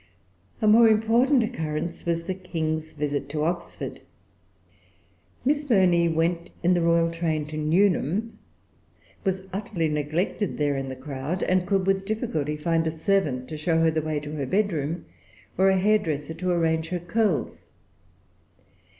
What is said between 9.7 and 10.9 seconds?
neglected there in